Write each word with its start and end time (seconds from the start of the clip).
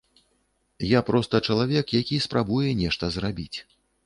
Я 0.97 1.01
проста 1.09 1.41
чалавек, 1.49 1.93
які 2.01 2.19
спрабуе 2.25 2.73
нешта 2.81 3.13
зрабіць. 3.19 3.53